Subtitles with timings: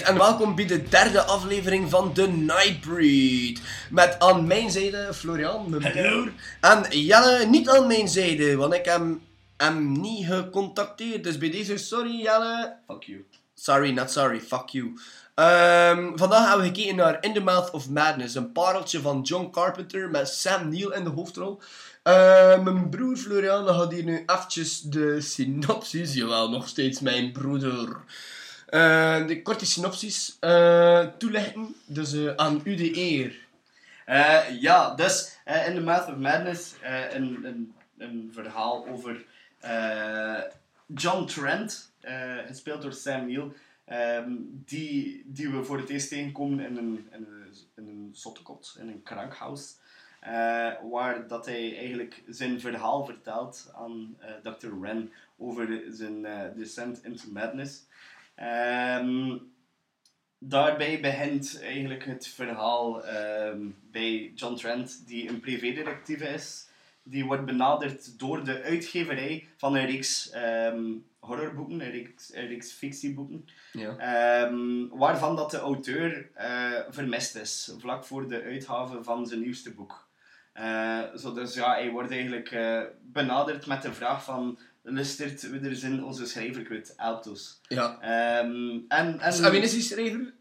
[0.00, 3.60] En welkom bij de derde aflevering van The Nightbreed.
[3.90, 6.32] Met aan mijn zijde Florian, mijn broer.
[6.60, 9.02] En Jelle niet aan mijn zijde, want ik heb
[9.56, 11.24] hem niet gecontacteerd.
[11.24, 12.76] Dus bij deze, sorry Jelle.
[12.86, 13.24] Fuck you.
[13.54, 14.92] Sorry, not sorry, fuck you.
[15.34, 18.34] Ehm, vandaag hebben we gekeken naar In the Mouth of Madness.
[18.34, 21.60] Een pareltje van John Carpenter met Sam Neill in de hoofdrol.
[22.02, 27.96] Ehm, mijn broer Florian gaat hier nu eventjes de synopsis, jawel, nog steeds mijn broeder.
[28.72, 31.74] Eh, de korte synopsis eh, toelichten.
[31.86, 33.46] Dus eh, aan u de eer.
[34.60, 36.74] Ja, dus in The Mouth of Madness
[37.10, 39.24] een, een, een verhaal over
[40.86, 41.92] John Trent,
[42.46, 43.52] gespeeld door Sam Neill,
[43.84, 44.32] ehm,
[44.64, 48.88] die, die we voor het eerst tegenkomen in een, in een, in een zottekot, in
[48.88, 49.76] een krankhuis.
[50.90, 54.80] waar dat hij eigenlijk zijn verhaal vertelt aan eh, Dr.
[54.80, 57.90] Wren over zijn descent into madness.
[58.42, 59.38] Ehm,
[60.38, 66.68] daarbij begint eigenlijk het verhaal ehm, bij John Trent, die een privédetectieve is.
[67.02, 70.84] Die wordt benaderd door de uitgeverij van een reeks ehm,
[71.18, 73.48] horrorboeken, een reeks, een reeks fictieboeken.
[73.72, 73.96] Ja.
[74.90, 80.08] Waarvan dat de auteur eh, vermist is, vlak voor de uitgave van zijn nieuwste boek.
[81.16, 84.58] Zo dus ja, hij wordt eigenlijk eh, benaderd met de vraag van...
[84.82, 87.60] Lustert we er zin onze schrijver kwijt, helpt ons.
[87.68, 87.98] ja.
[88.00, 90.32] Ehm, en, en Dus, en wie is die schrijver?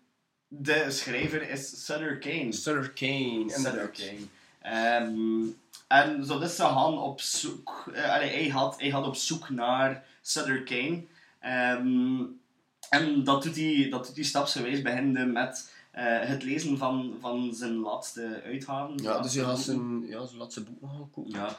[0.53, 2.51] de schrijver is Sutter Kane.
[2.51, 3.45] Sir Kane.
[3.47, 3.89] Sutter.
[3.89, 4.27] Kane.
[4.61, 5.47] Ehm,
[5.87, 7.91] en zo dus ze gaan op zoek...
[7.95, 11.03] allee, hij, had, hij had op zoek naar Sutter Kane.
[11.39, 12.23] Ehm,
[12.89, 17.53] en dat doet hij, dat doet hij stapsgewijs beginnende met eh, het lezen van, van
[17.53, 18.97] zijn laatste uitgaven.
[19.03, 21.31] Ja, dus je Laatste had zijn, ja, zijn laatste boek gaan kopen.
[21.31, 21.57] Ja.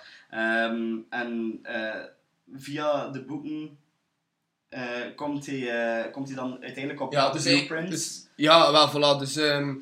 [1.08, 2.04] En eh,
[2.52, 3.78] via de boeken
[4.68, 8.90] eh, komt, hij, eh, komt hij dan uiteindelijk op Ja, dus, hij, dus ja, wel,
[8.90, 9.18] voilà.
[9.18, 9.74] Dus ehm,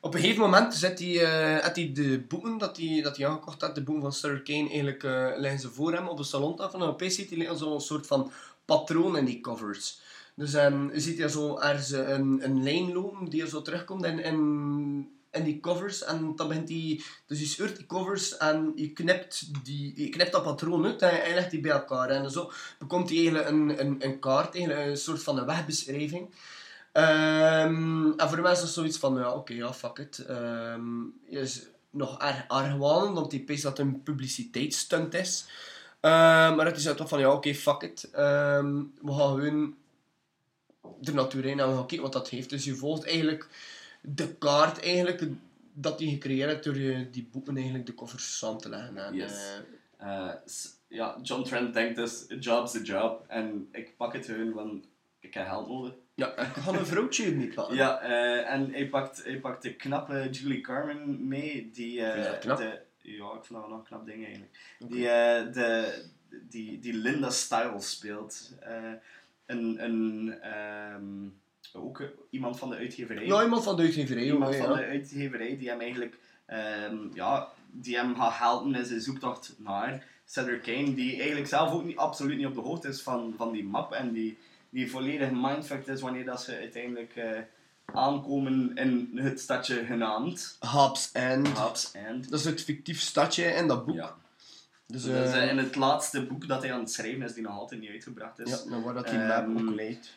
[0.00, 3.26] op een gegeven moment zet hij, eh, had hij de boeken dat hij, dat hij
[3.26, 5.02] aangekocht had, de boeken van Sir Kane, eigenlijk
[5.38, 6.80] leggen ze voor hem op de salontafel.
[6.80, 8.32] En opeens ziet hij zo'n soort van
[8.64, 10.00] patroon in die covers.
[10.34, 14.04] Dus ehm, je ziet hij zo ergens een, een lijn lopen die er zo terugkomt
[14.04, 16.04] in, in, in die covers.
[16.04, 17.00] En dan begint hij...
[17.26, 21.28] Dus je scheurt die covers en je knipt, die, je knipt dat patroon uit en
[21.28, 22.08] je legt die bij elkaar.
[22.08, 26.34] En zo bekomt hij eigenlijk een, een, een kaart, eigenlijk een soort van een wegbeschrijving.
[26.92, 30.16] Ehm, en voor de mensen is zoiets van, ja, oké, ja, fuck it.
[31.28, 35.46] Je is nog erg argwanend, want die pees dat een publiciteitsstunt is.
[36.00, 38.08] Ehm, maar het is toch van, ja, oké, fuck it.
[38.12, 39.74] We gaan gewoon
[41.02, 42.50] er naartoe rijden en we gaan kijken wat dat heeft.
[42.50, 43.48] Dus je volgt eigenlijk
[44.02, 45.22] de kaart eigenlijk,
[45.72, 48.96] dat die gecreëerd hebt door je, die boeken eigenlijk de koffers samen te leggen.
[48.98, 49.32] En, Yes.
[49.32, 49.58] eh,
[49.96, 53.24] Eh, s- ja, John Trent denkt dus, a job's a job.
[53.28, 54.84] En ik pak het gewoon, want
[55.20, 55.94] ik heb geld nodig.
[56.14, 57.76] ja, ik ga een vrouwtje niet pakken.
[57.76, 61.70] Ja, eh, en hij pakt, hij pakt de knappe Julie Carmen mee.
[61.70, 62.40] Die, eh?
[62.40, 64.58] De, ja, ik vind dat wel een knap ding eigenlijk.
[64.78, 66.02] Die, eh, de,
[66.48, 68.52] die, die Linda Stiles speelt.
[68.60, 68.92] Eh,
[69.46, 71.28] een, een, ehm,
[71.76, 73.26] ook iemand van de uitgeverij.
[73.26, 74.24] Ja, iemand van de uitgeverij.
[74.24, 74.64] iemand ja.
[74.64, 79.54] van de uitgeverij die hem eigenlijk ehm, ja, die hem gaat helpen in zijn zoektocht
[79.58, 83.34] naar Cedric Kane, die eigenlijk zelf ook niet, absoluut niet op de hoogte is van,
[83.36, 84.38] van die map en die,
[84.70, 87.38] die volledig mindfucked is wanneer dat ze uiteindelijk eh,
[87.84, 91.48] aankomen in het stadje genaamd Hobbs End.
[91.48, 92.30] Hobbs End.
[92.30, 93.94] Dat is het fictief stadje in dat boek.
[93.94, 94.14] Ja.
[94.86, 97.42] Dus, Dat is eh, in het laatste boek dat hij aan het schrijven is, die
[97.42, 98.50] nog altijd niet uitgebracht is.
[98.50, 100.14] ja, naar waar dat die Ehm, map ook leidt.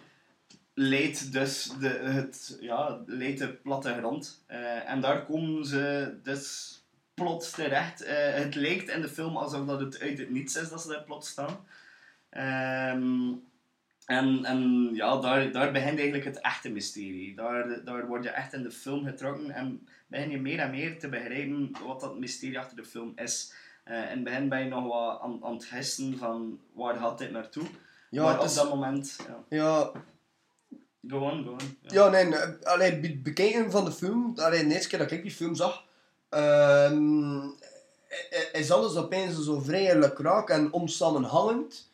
[0.78, 4.44] Leidt dus de, het, ja, leidt de plattegrond.
[4.48, 6.74] Eh en daar komen ze dus
[7.14, 8.02] plots terecht.
[8.04, 10.88] Eh, het lijkt in de film alsof dat het uit het niets is dat ze
[10.88, 11.66] daar plots staan.
[12.30, 13.32] Ehm,
[14.06, 17.36] en, en ja, daar, daar begint eigenlijk het echte mysterie.
[17.36, 21.00] Daar, daar word je echt in de film getrokken en begin je meer en meer
[21.00, 23.54] te begrijpen wat dat mysterie achter de film is.
[23.84, 27.18] Eh, in het begin ben je nog wat aan, aan het gissen van waar gaat
[27.18, 27.66] dit naartoe.
[28.10, 29.18] Ja, maar op is- dat moment...
[29.28, 29.44] Ja.
[29.50, 29.92] Ja,
[31.08, 31.78] Go on, go on.
[31.82, 35.22] ja nee, nee, allee, be- bekijken van de film, allee, de eerste keer dat ik
[35.22, 35.84] die film zag,
[36.30, 41.92] ehm, i- is alles opeens zo vrij lukraak en onsamenhangend.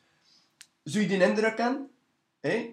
[0.84, 1.90] Zou je die indruk hebben?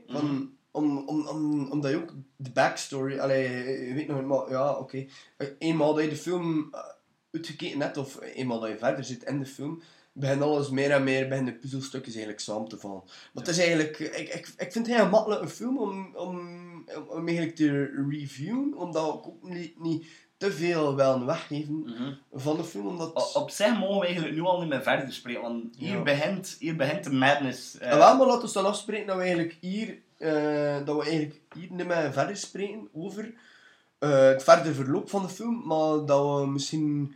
[0.07, 0.43] Van, Mhm.
[0.71, 3.49] om, om, om, omdat je ook de backstory, allee,
[3.89, 5.07] je weet nog maar ja, oké.
[5.59, 6.81] Eenmaal dat je de film eh,
[7.33, 9.83] uitgekeken hebt, of eenmaal dat je verder zit in de film,
[10.19, 13.03] begint alles meer en meer, beginnen de puzzelstukjes eigenlijk samen te vallen.
[13.05, 16.39] Maar het is eigenlijk, ik, ik, ik vind het heel makkelijk een film om, om,
[17.09, 20.07] om eigenlijk te reviewen, omdat ik ook niet, niet
[20.37, 22.13] te veel wel weggeven Mhm.
[22.33, 23.15] van de film, omdat...
[23.15, 26.03] O- Op zich mogen we eigenlijk nu al niet meer verder spreken, want hier, Ja.
[26.03, 27.79] begint, hier begint de madness.
[27.79, 27.91] eh.
[27.93, 31.41] En wel, maar laten we dan afspreken dat we eigenlijk hier, eh, dat we eigenlijk
[31.55, 33.33] hier niet meer verder spreken over
[33.99, 37.15] eh, het verder verloop van de film, maar dat we misschien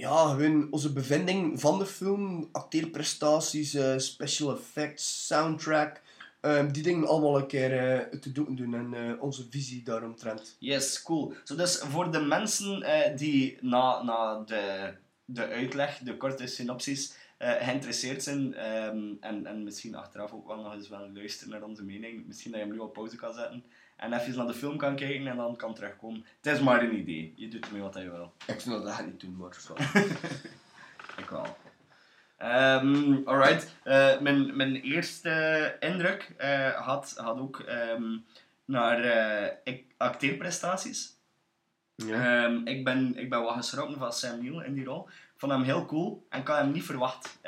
[0.00, 6.00] ja, gewoon onze bevinding van de film, acteerprestaties, eh, special effects, soundtrack,
[6.40, 10.56] eh, die dingen allemaal een keer eh, te doen doen en eh, onze visie daaromtrent.
[10.58, 11.32] Yes, cool.
[11.44, 12.82] Zo dus voor de mensen
[13.16, 14.92] die na, na de,
[15.24, 20.74] de uitleg, de korte synopsis, geïnteresseerd zijn ehm, en, en misschien achteraf ook wel nog
[20.74, 23.64] eens wel luisteren naar onze mening, misschien dat je hem nu op pauze kan zetten
[24.00, 26.24] en even naar de film kan kijken en dan kan terugkomen.
[26.40, 27.32] Het is maar een idee.
[27.36, 28.32] Je doet ermee wat je wil.
[28.46, 29.56] Ik zou dat niet doen, maar.
[31.22, 31.56] Ik wel.
[32.36, 33.74] Ehm, alright.
[33.82, 38.16] Eh, mijn, mijn eerste indruk eh, had, had ook ehm,
[38.64, 39.04] naar
[39.64, 41.18] eh, acteerprestaties.
[41.94, 42.44] Ja.
[42.44, 45.08] Ehm, ik, ben, ik ben wat geschrokken van Sam Neill in die rol.
[45.08, 47.38] Ik vond hem heel cool en ik had hem niet verwacht.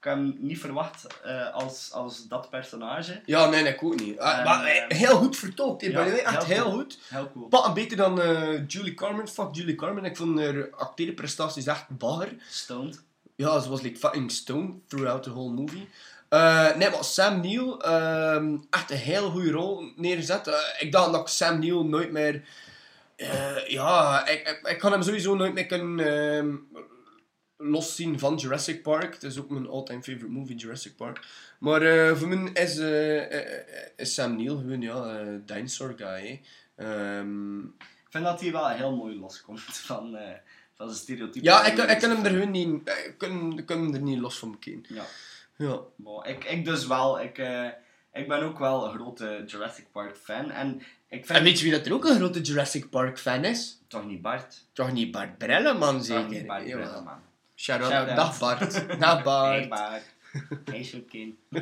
[0.00, 3.20] Eh, ik had hem niet verwacht eh, als, als dat personage.
[3.26, 4.18] ja, nee, nee, ik ook niet.
[4.18, 6.74] Ah, maar eh, heel goed vertolkt, ja, echt heel cool.
[6.74, 6.98] goed.
[7.08, 7.64] Heel cool.
[7.66, 9.28] Een beter dan eh, Julie Carmen.
[9.28, 10.04] Fuck Julie Carmen.
[10.04, 12.34] Ik vond haar acteerprestaties echt bagger.
[12.50, 13.02] Stoned.
[13.36, 15.88] Ja, ze was like fucking stoned throughout the whole movie.
[16.28, 20.46] Eh, nee, maar Sam Neill, ehm, echt een heel goede rol neergezet.
[20.46, 22.42] Eh, ik dacht dat ik Sam Neill nooit meer...
[23.16, 26.60] eh, ja, ik, ik, ik kan hem sowieso nooit meer kunnen
[27.60, 29.14] ehm, loszien van Jurassic Park.
[29.14, 31.26] Het is ook mijn all-time favorite movie, Jurassic Park.
[31.58, 33.64] Maar eh, voor mij is, eh, eh,
[33.96, 36.40] is Sam Neill gewoon ja, dinosaur guy.
[36.76, 40.16] Ehm, Ik vind dat hij wel heel mooi loskomt van,
[40.74, 41.44] van zijn stereotype.
[41.44, 44.18] ja, ik, ik kan hem er gewoon niet, ik kan, ik kan hem er niet
[44.18, 44.94] los van bekijken.
[44.94, 45.04] Ja.
[45.56, 45.80] Ja.
[45.96, 47.20] Maar ik, ik dus wel.
[47.20, 47.38] Ik,
[48.12, 50.50] ik ben ook wel een grote Jurassic Park fan.
[50.50, 51.38] En ik vind...
[51.38, 53.78] En weet je wie dat er ook een grote Jurassic Park fan is?
[53.88, 54.64] Toch niet Bart?
[54.72, 56.28] Toch niet Bart Brelleman Toch zeker?
[56.28, 56.64] niet Bart.
[56.64, 57.20] Brelleman.
[57.60, 57.90] Shout-out.
[57.90, 58.16] Shout-out.
[58.16, 59.00] Dag Bart.
[59.00, 59.54] Dag Bart.
[59.58, 60.02] Hey Bart.
[60.70, 61.34] Hey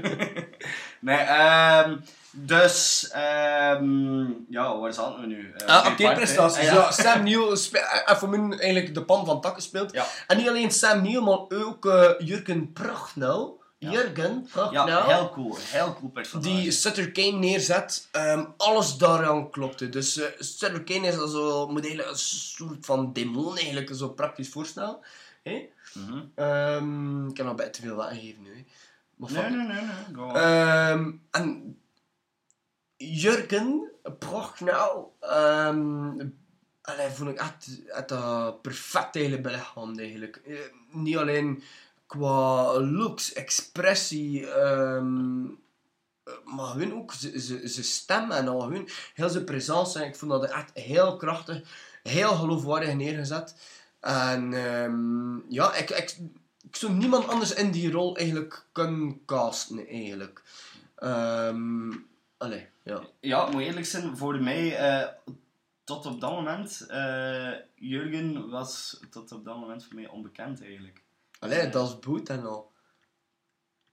[1.01, 1.97] nee, ehm
[2.33, 3.09] dus...
[3.13, 5.53] ehm ja, waar zaten we nu?
[5.57, 6.71] Eh, Ah, bij acteerprestaties.
[6.71, 7.03] Bart, hè?
[7.03, 7.13] ja.
[7.13, 9.93] Sam Neill spe- eh, voor mij eigenlijk de pan van takken speelt.
[9.93, 10.07] Ja.
[10.27, 13.61] En niet alleen Sam Neill, maar ook eh, Jurgen Prochnow.
[13.79, 13.91] Ja.
[13.91, 14.89] Jurgen Prochnow.
[14.89, 15.57] Ja, heel cool.
[15.61, 16.49] Heel cool personage.
[16.49, 18.09] die Sutter Kane neerzet.
[18.13, 19.89] Ehm, alles daaraan klopte.
[19.89, 24.99] Dus eh Sutter Kane is zo, moet een soort van demon eigenlijk zo praktisch voorstellen.
[25.43, 25.71] Hè?
[25.95, 26.25] Mhm.
[26.35, 28.55] Ehm, ik heb nog bij te veel weggegeven nu.
[28.57, 28.65] hè.
[29.17, 29.83] Maar Nee, nee, nee.
[29.83, 30.15] nee.
[30.15, 30.31] Go.
[30.35, 31.79] Ehm, en
[32.97, 36.39] Jurgen Prochnow, um,
[36.83, 40.37] allee, vond ik echt, echt uh, perfect eigenlijk belichaamd eigenlijk.
[40.37, 40.57] Eh,
[40.91, 41.63] niet alleen
[42.07, 45.45] qua looks, expressie, ehm,
[46.25, 50.05] eh, maar gewoon ook zijn stem en al gewoon heel zijn presence.
[50.05, 51.61] Ik vond dat echt heel krachtig,
[52.03, 53.55] heel geloofwaardig neergezet.
[54.01, 56.19] En ehm, ja, ik, ik,
[56.61, 60.43] ik zou niemand anders in die rol eigenlijk kunnen casten eigenlijk.
[60.95, 61.91] Ehm
[62.39, 63.03] allee, ja.
[63.21, 65.09] Ja, ik moet eerlijk zijn, voor mij, eh,
[65.85, 71.03] tot op dat moment, eh, Jurgen was tot op dat moment voor mij onbekend eigenlijk.
[71.39, 72.73] Allee, dat is boet en al.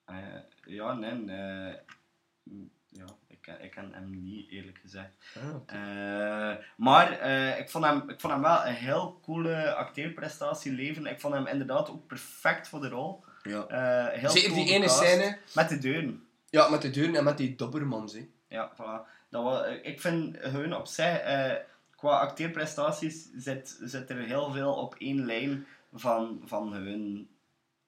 [0.06, 0.18] Eh,
[0.66, 1.76] ja, nee, eh,
[2.44, 3.06] mm, ja,
[3.46, 5.10] ken- ik ken hem niet eerlijk gezegd.
[5.36, 5.78] Ah.
[5.80, 11.12] Eh, maar eh, ik, vond hem, ik vond hem wel een heel coole acteerprestatie leveren.
[11.12, 13.24] Ik vond hem inderdaad ook perfect voor de rol.
[13.44, 13.66] ja.
[13.68, 15.38] Eh, heel Zeker cool die ene scène.
[15.54, 16.28] Met de deuren.
[16.50, 18.14] Ja, met de deuren en met die dobbermans.
[18.14, 18.30] hè.
[18.48, 19.14] Ja, voilà.
[19.30, 21.22] Dat was, ik vind hun op zich,
[21.96, 27.30] qua acteerprestaties, zit, zit er heel veel op één lijn van, van hun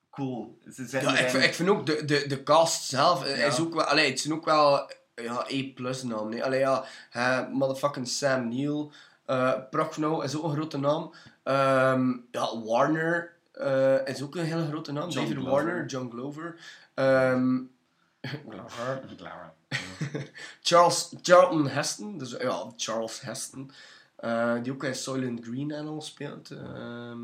[0.10, 0.58] cool.
[0.74, 3.34] Ze Ja, ik, vind- ik vind ook de, de, de cast zelf Ja.
[3.46, 3.84] is ook wel.
[3.84, 4.92] Allee, het zijn ook wel
[5.24, 6.30] ja, E-plus naam.
[6.30, 6.44] Nee.
[6.44, 8.90] Allee, ja, hè, motherfucking Sam Neill.
[9.26, 11.14] eh Prochnow is ook een grote naam.
[11.44, 15.10] Ehm, ja, Warner eh, is ook een hele grote naam.
[15.10, 15.52] John David Glover.
[15.52, 16.56] Warner, John Glover.
[16.94, 17.58] Ehm,
[18.50, 19.02] Glover.
[19.18, 19.54] Clara.
[20.62, 23.72] Charles, Charlton Heston, dus ja, Charles Heston,
[24.16, 26.52] eh, die ook in Soylent Green en al speelt.
[26.52, 27.24] Ehm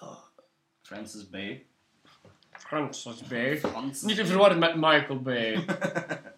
[0.00, 0.18] ja,
[0.82, 1.66] Francis Bay.
[2.50, 3.58] Francis Bay.
[3.58, 5.64] Francis Niet te verwarren met Michael Bay.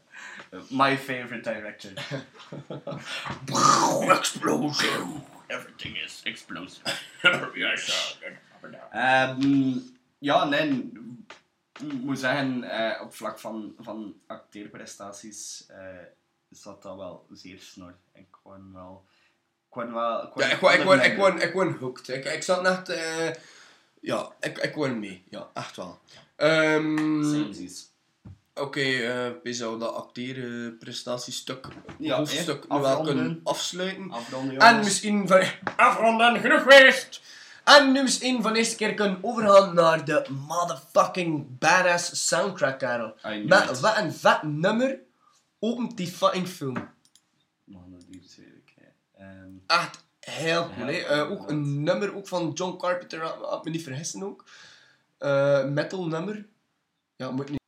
[0.71, 1.93] My favorite director.
[4.19, 5.23] Explosion!
[5.49, 6.83] Everything is explosive.
[7.55, 8.19] yes.
[8.91, 9.79] Ehm,
[10.19, 10.93] ja, nee.
[11.81, 16.05] Ik moet zeggen, eh, op vlak van, van acteerprestaties eh,
[16.49, 17.95] zat dat wel zeer snor.
[18.13, 19.05] Ik kwam wel...
[19.65, 20.27] Ik kwam wel...
[20.27, 22.09] Ik Ja, ik word, ik word, ik word, ik word hooked.
[22.09, 22.99] Ik, ik zat net...
[24.01, 25.25] ja, ik, ik word mee.
[25.29, 25.99] Ja, echt wel.
[26.37, 27.95] Samesies.
[28.61, 31.67] Oké, eh we zouden dat acteerprestatiestuk,
[31.99, 34.11] Ja, hoofdstuk nu wel kunnen afsluiten.
[34.11, 35.43] Afronden, En misschien van...
[35.77, 37.21] Afronden, genoeg geweest!
[37.65, 43.15] En nu misschien van eerste keer kunnen overgaan naar de motherfucking badass soundtrack, Karel.
[43.47, 44.99] Met wat een vet nummer
[45.59, 46.75] opent die fucking film.
[47.65, 48.53] Man, dat duurt zeker.
[49.13, 49.25] hè.
[49.25, 50.93] Ehm, Echt heel cool, hè.
[50.93, 54.45] Eh, ook een nummer ook van John Carpenter, had had me niet vergissen ook.
[55.19, 56.47] Eh, metal nummer.
[57.17, 57.61] Ja, moet niet...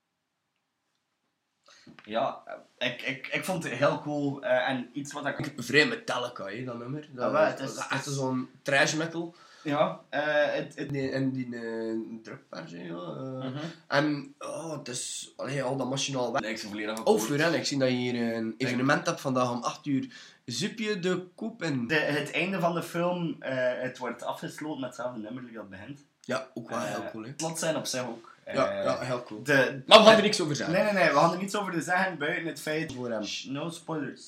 [2.04, 2.42] ja,
[2.78, 4.42] eh, ik, ik, ik vond het heel cool.
[4.42, 5.52] eh, en iets wat ik...
[5.56, 7.08] Vrij Metallica, hè, dat nummer.
[7.12, 9.34] Dat, Ah, wel, het is- dat het echt is- zo'n trash metal.
[9.62, 10.20] Ja, eh,
[10.54, 10.74] het...
[10.74, 12.94] en die uh, drukversie, ja.
[12.94, 13.44] eh.
[13.50, 13.58] Mhm.
[13.88, 16.40] En oh, het is allee, al dat machinaal weg.
[16.42, 19.62] Ik zo volledig Oh, Furen, ik zie dat je hier een evenement hebt vandaag om
[19.62, 20.08] 8 uur.
[20.52, 21.86] Zupje de Koepen.
[21.86, 26.04] De, het einde van de film, eh, het wordt afgesloten met hetzelfde nummer dat begint.
[26.20, 27.32] Ja, ook wel heel Eh, cool, hè.
[27.32, 28.34] Plot zijn op zich ook.
[28.44, 29.42] eh, Ja, ja, heel cool.
[29.42, 30.74] De, Maar we gaan er niks over zeggen.
[30.74, 32.92] Nee, nee, nee, we gaan er niets over te zeggen buiten het feit...
[32.92, 33.24] Voor hem.
[33.46, 34.22] No spoilers.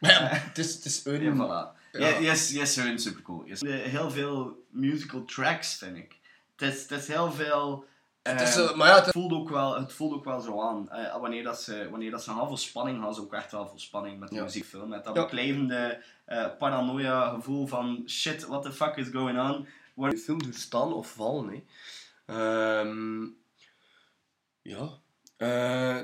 [0.00, 1.36] Ja, het is, het is Ja, een...
[1.36, 1.78] voilà.
[1.92, 2.08] Ja.
[2.08, 2.18] Ja.
[2.20, 3.44] Yes, yes, hun supercool.
[3.46, 3.60] Yes.
[3.60, 6.16] De- Heel veel musical tracks, vind ik.
[6.56, 7.84] Het is, het is heel veel...
[8.22, 10.60] Het is, eh, eh, maar ja, het voelt ook wel, het voelt ook wel zo
[10.60, 10.90] aan.
[10.90, 13.68] Eh, wanneer, dat ze, wanneer dat ze gaan voor spanning gaan, ze ook echt wel
[13.68, 14.42] voor spanning met de Ja.
[14.42, 14.88] muziekfilm.
[14.88, 16.00] Met dat Ja.
[16.24, 19.66] eh, paranoia gevoel van shit, what the fuck is going on.
[20.10, 21.48] de film doet staan of vallen.
[21.48, 21.62] Hè.
[22.26, 23.26] Ehm,
[24.62, 24.88] ja.
[25.36, 25.96] Eh,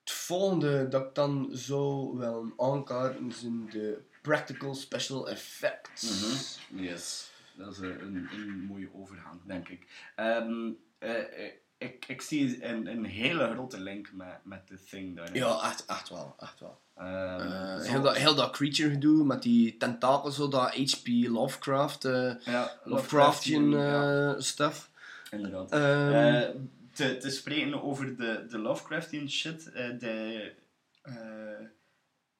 [0.00, 6.58] het volgende dat ik dan zou wel aankaarten zijn de practical special effects.
[6.74, 10.10] Yes, dat is een, mooie overgang, denk ik.
[10.16, 10.70] Ehm,
[11.14, 15.34] eh, eh, ik, ik zie een, een hele grote link met, met The Thing daarin.
[15.34, 16.34] Ja, echt, echt wel.
[16.38, 16.80] Echt wel.
[16.96, 21.06] Ehm, Eh, heel, dat, heel dat creature gedoe met die tentakels, zo dat H.P.
[21.28, 22.02] Lovecraft,
[22.44, 24.90] ja, Lovecraftian ja, stuff.
[25.30, 25.72] inderdaad.
[25.72, 26.48] Ehm, Eh,
[26.92, 30.52] te, te spreken over de, de Lovecraftian shit, de,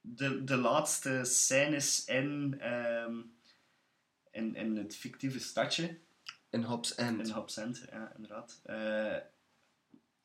[0.00, 3.14] de, de laatste scènes in, ehm,
[4.30, 5.99] in, in het fictieve stadje,
[6.56, 7.26] in Hobbs End.
[7.28, 9.16] in Hobbs End, ja, inderdaad, eh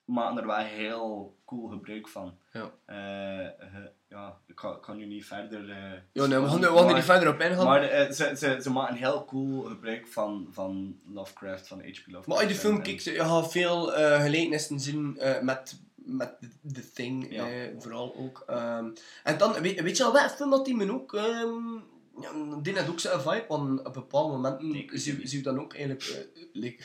[0.06, 2.38] maken er wel heel cool gebruik van.
[2.52, 2.72] Ja.
[2.86, 3.76] Eh,
[4.08, 5.70] ja, ik kan, ik nu niet verder...
[5.70, 5.78] eh,
[6.12, 7.66] Ja, nee, we gaan, we gaan er niet verder op ingaan.
[7.66, 11.86] Maar ze, ze, ze maken heel cool gebruik van, van Lovecraft, van H.P.
[11.86, 12.28] Lovecraft.
[12.28, 13.86] Maar als je de film kijkt, je gaat veel
[14.22, 16.34] gelijkenissen zien met, met
[16.74, 17.48] The- Thing, Ja.
[17.50, 18.44] eh, vooral ook.
[18.48, 18.90] Ehm,
[19.24, 21.14] en dan, weet, weet je al wat film dat die men ook...
[21.14, 21.78] ehm
[22.20, 26.04] ja, die had ook zo'n vibe, want op bepaalde momenten zie, je dan ook eigenlijk...
[26.04, 26.84] eh, like,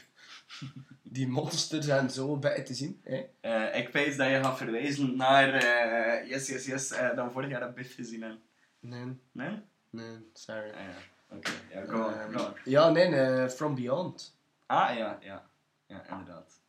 [1.03, 3.01] die monsters en zo bij te zien.
[3.03, 3.25] Hè?
[3.41, 7.61] Eh, ik weet dat je gaat verwijzen naar eh, Yes, Yes, Yes, dan vorig jaar
[7.61, 8.39] dat Biff gezien hebt.
[8.81, 9.61] Nee, Nee?
[9.91, 10.71] nee, sorry.
[10.71, 11.37] Ah, ja.
[11.37, 12.53] Oké, ja, go on, Ehm, go on.
[12.65, 14.37] ja, nee, nee, From Beyond.
[14.67, 15.49] Ah, ja, ja.
[15.87, 16.61] Ja, inderdaad.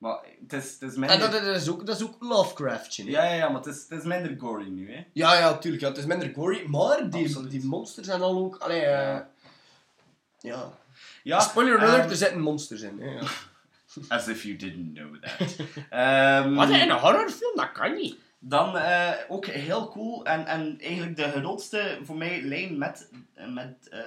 [0.00, 1.18] Maar het is, het is En minder...
[1.18, 3.04] dat, dat, is ook, dat is ook Lovecraftje.
[3.04, 3.10] hè?
[3.10, 5.04] Ja, ja, ja, maar het is, het is minder gory nu, hè.
[5.12, 5.82] Ja, ja, tuurlijk.
[5.82, 7.50] Ja, het is minder gory, maar die, Absoluut.
[7.50, 8.56] die monsters zijn al ook...
[8.56, 9.26] Allee, eh, Ja.
[10.40, 10.72] ja.
[11.22, 13.00] Ja, Spoiler alert, ehm, er zitten monsters in.
[13.00, 13.22] Hè, ja.
[14.16, 15.56] As if you didn't know that.
[15.90, 17.56] Ehm, een horrorfilm?
[17.56, 18.16] Dat kan niet.
[18.42, 23.08] Dan eh, ook heel cool en, en eigenlijk de grootste voor mij lijn met,
[23.48, 24.00] met eh,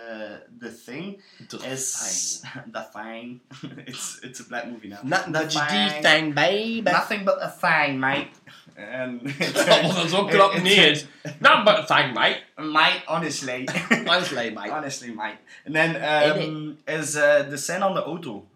[0.59, 1.23] The Thing
[1.63, 3.41] is The Thing.
[3.87, 5.03] it's, it's a black movie now.
[5.03, 6.33] Nothing The but your Thing.
[6.33, 6.81] Baby.
[6.81, 8.27] Nothing but a thing, mate.
[8.73, 9.21] En
[9.53, 11.07] dat is ook It's- niet.
[11.39, 12.41] Nou, but thing, mate.
[12.55, 13.67] Mate, honestly.
[14.05, 14.71] Honestly, mate.
[14.71, 15.37] honestly, mate.
[15.63, 18.47] En dan ehm, is eh, de scène aan de auto.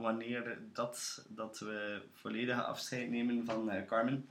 [0.00, 4.28] Wanneer dat, dat we volledige afscheid nemen van Carmen.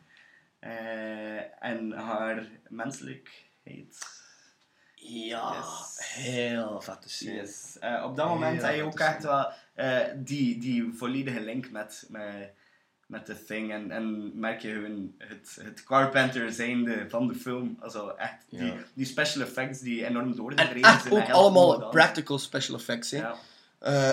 [0.66, 3.98] Eh, en haar menselijkheid.
[4.96, 5.98] Ja, Yes.
[6.14, 7.34] heel vette scène.
[7.34, 7.78] Yes.
[7.80, 11.72] Eh, op dat moment heb je ook te echt wel eh, die, die volledige link
[11.72, 12.52] met, met,
[13.06, 13.72] met The Thing.
[13.72, 17.78] En, en merk je hun het, het Carpenter zijnde van de film.
[17.80, 18.74] Also echt die, Ja.
[18.94, 21.14] die special effects die enorm En doorgedreven echt zijn.
[21.14, 23.12] ook heel cool allemaal practical special effects.
[23.12, 23.18] Hè.
[23.18, 23.36] Ja.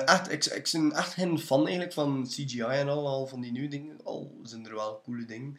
[0.05, 3.53] Echt, ik, ik ben echt geen fan eigenlijk van CGI en al, al van die
[3.53, 4.01] nieuwe dingen.
[4.05, 5.59] Al zijn er wel coole dingen.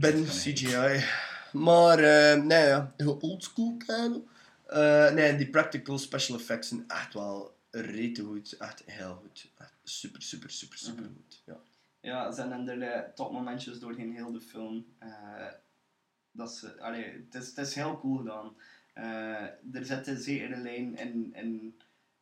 [0.00, 0.24] Ben.
[0.24, 1.04] CGI.
[1.52, 4.26] Maar, eh nee, ja, heel oldschool kerel.
[4.66, 8.56] Eh nee, die practical special effects zijn echt wel rete goed.
[8.56, 9.50] Echt heel goed.
[9.58, 11.12] Echt super, super, super, super Mhm.
[11.12, 11.42] goed.
[11.46, 11.56] Ja.
[12.00, 14.86] Ja, zijn er de topmomentjes doorheen heel de film.
[14.98, 15.46] Eh,
[16.30, 18.54] dat ze, allee, het, is, het is heel cool gedaan.
[19.72, 21.76] Er zit een zekere lijn in, in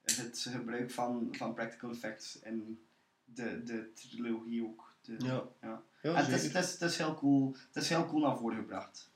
[0.04, 2.86] het gebruik van, van practical effects in
[3.24, 4.94] de, de trilogie ook.
[5.02, 5.42] De, Ja.
[5.62, 5.82] ja.
[6.06, 6.56] Ja, En het, is, zeker.
[6.56, 7.56] het, is, het is heel cool.
[7.72, 9.10] Het is heel cool naar voren gebracht.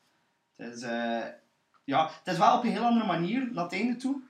[0.56, 1.26] Het is, eh,
[1.84, 4.22] ja, het is wel op een heel andere manier naar het einde toe.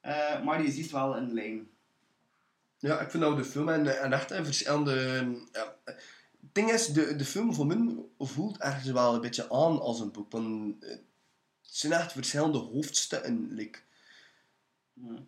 [0.00, 1.70] Eh, maar je ziet wel een lijn.
[2.78, 4.92] Ja, ik vind dat de film en, en echt een verschillende...
[5.52, 9.80] Ja, het ding is, de, de film voor mij voelt ergens wel een beetje aan
[9.80, 10.32] als een boek.
[10.32, 11.00] Want eh, het
[11.60, 13.48] zijn echt verschillende hoofdstukken.
[13.52, 13.78] Like.
[14.92, 15.22] Mhm.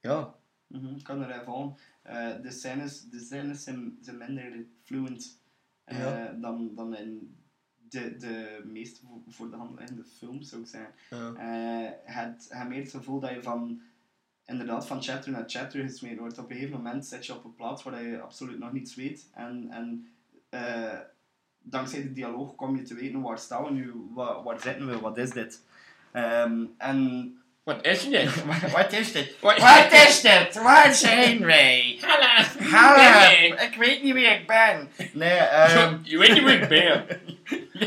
[0.00, 0.34] Ja.
[0.66, 1.76] Mhm, Ik kan er even aan.
[2.02, 5.40] Eh, de scènes, de scènes zijn, zijn minder fluent
[5.84, 6.32] eh, Ja.
[6.32, 7.36] dan, dan in
[7.88, 10.92] de, de meest voor- de hand liggende films, zou ik zeggen.
[11.10, 11.34] ja.
[11.34, 13.80] Eh, het, het meer het gevoel dat je van,
[14.46, 16.38] inderdaad van chapter naar chapter gesmeerd wordt.
[16.38, 19.30] Op een gegeven moment zit je op een plaats waar je absoluut nog niets weet.
[19.34, 20.06] En, en
[21.58, 24.98] dankzij de dialoog kom je te weten waar staan we nu, waar, waar zitten we,
[25.00, 25.62] wat is dit.
[26.12, 28.44] Ehm, en Wat is dit?
[28.72, 29.36] wat is dit?
[29.40, 30.62] Wat- is dit?
[30.62, 31.98] Waar zijn wij?
[32.00, 32.70] Hallo!
[32.70, 34.90] Hallo, ik weet niet wie ik ben.
[35.12, 37.04] Nee, ehm Je weet niet wie ik ben.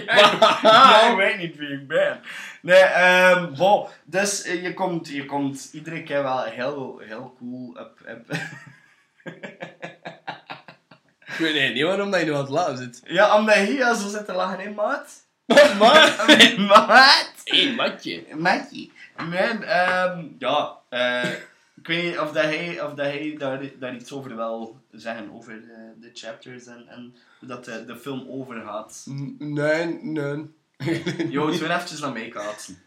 [0.06, 2.22] ja, ik weet niet wie ik ben.
[2.62, 7.70] Nee, ehm bon, dus eh, je komt, je komt iedere keer wel heel, heel cool
[7.70, 8.38] op, op
[11.26, 13.02] Ik weet niet waarom dat je nu aan het lachen zit.
[13.04, 15.24] Ja, omdat je hier zo zit te lachen, hè, maat?
[15.80, 16.14] Maar...
[16.58, 17.32] maat?
[17.44, 18.24] Hé, matje.
[18.36, 18.90] Matje.
[19.18, 21.32] Nee, ehm ja, eh,
[21.76, 25.32] ik weet niet of, dat hij, of dat hij daar, daar iets over wil zeggen,
[25.32, 29.04] over de, de chapters en, en hoe dat de, de film overgaat.
[29.38, 30.46] Nee, nee.
[31.30, 32.82] Jo, het weer eventjes naar mij kaatsen.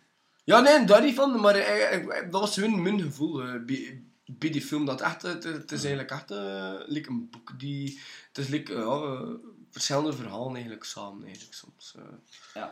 [0.44, 4.02] Ja, nee, daar niet van, maar eh, eh, dat was hun mijn gevoel eh, bij,
[4.26, 4.84] bij die film.
[4.86, 8.00] Dat echt, het, het is eigenlijk echt eh, like een boek die...
[8.28, 9.28] Het is like, eh, ja, eh,
[9.70, 11.94] verschillende verhalen eigenlijk samen, eigenlijk soms.
[12.54, 12.64] eh.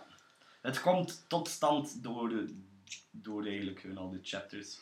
[0.62, 2.54] Het komt tot stand door, de,
[3.10, 4.78] door eigenlijk hun al die chapters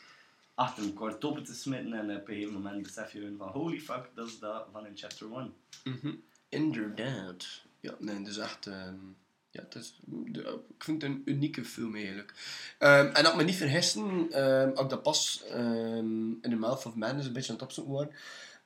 [0.53, 4.09] achter elkaar open te smitten en op een gegeven moment besef je van holy fuck,
[4.15, 5.53] dat is dat van in chapter 1.
[5.83, 6.15] Mhm.
[6.49, 7.61] Inderdaad.
[7.79, 8.67] Ja, nee, dus echt...
[8.67, 8.95] ehm,
[9.55, 9.99] ja, het is,
[10.77, 12.33] ik vind het een unieke film eigenlijk.
[12.79, 17.27] Ehm, en dat me niet vergissen, ehm, ik dat pas in The Mouth of Madness
[17.27, 18.07] een beetje aan het opzoeken was,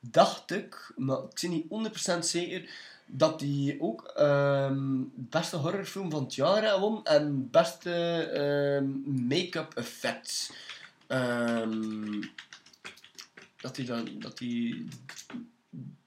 [0.00, 2.70] dacht ik, maar ik ben niet 100% zeker,
[3.12, 7.92] dat die ook ehm beste horrorfilm van het jaar won en beste
[8.32, 10.52] ehm, make-up effects.
[11.06, 12.22] Ehm,
[13.56, 14.88] dat hij dan, dat die,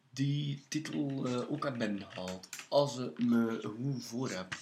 [0.09, 2.47] die titel eh, ook had binnengehaald.
[2.69, 4.55] Als ik me goed voor heb.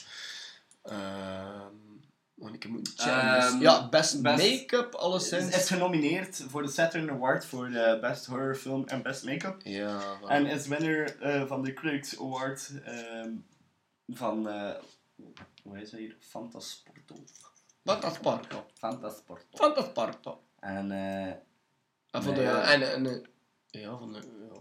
[0.81, 1.90] Ehm
[2.49, 3.37] ik checken.
[3.37, 5.55] Ehm, ja, best, best- make-up, alleszins.
[5.55, 9.61] is genomineerd voor de Saturn Award voor de Best Horror Film en Best Make-up.
[9.63, 9.99] Ja.
[10.27, 13.29] En is winnaar eh, van de Critics Award ehm,
[14.07, 14.71] van, eh
[15.63, 16.15] hoe heet dat hier?
[16.19, 17.15] Fantasporto.
[17.83, 18.65] Fantasparto.
[18.77, 19.45] Fantasporto.
[19.57, 20.41] Fantasparto.
[20.59, 21.25] En eh,
[22.11, 22.41] En van de...
[22.41, 22.61] ja.
[22.71, 23.25] En,
[23.67, 24.19] ja, van de...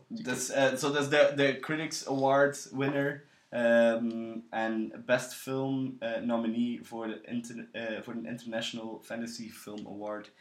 [0.08, 5.96] Ja, Dus, eh, zo dat is de, de Critics Award winner ehm, en Best Film
[5.98, 10.32] eh, nominee voor de, inter, eh, voor de International Fantasy Film Award.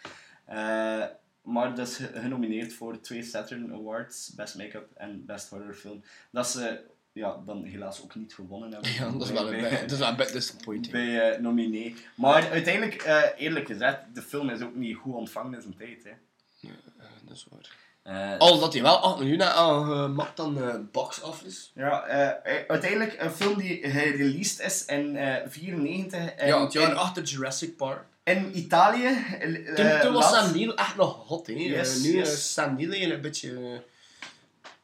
[0.46, 1.06] Eh,
[1.42, 6.04] maar dat is ge- genomineerd voor twee Saturn Awards, Best Make-up en Best Horror Film.
[6.32, 8.92] Dat ze ja, dan helaas ook niet gewonnen hebben.
[9.00, 10.94] ja, dat is wel een Bij- beetje- dat is wel een beetje disappointing.
[10.94, 11.96] bij nominee.
[12.16, 16.04] Maar uiteindelijk, eerlijk gezegd, de film is ook niet goed ontvangen in zijn tijd.
[16.04, 16.10] Hè.
[16.10, 17.76] Eh, dat is waar.
[18.04, 21.68] Eh, Al dat hij wel 8 miljoen aangemaakt dan eh box office.
[21.74, 26.98] Ja, eh, uiteindelijk een film die gereleased is in 1994 en ja, het jaar in,
[26.98, 28.04] achter Jurassic Park.
[28.24, 29.26] in Italië.
[29.40, 31.54] eh, Toen, toen was Sam Neill echt nog hot, hè.
[31.54, 32.34] Yes, nu yes.
[32.34, 33.84] is Sam Neill eigenlijk een beetje...